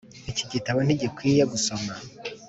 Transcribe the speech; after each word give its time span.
iki 0.31 0.45
gitabo 0.51 0.79
ntigikwiye 0.85 1.43
gusoma. 1.51 1.91